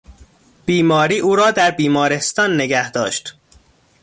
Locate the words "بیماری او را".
0.65-1.51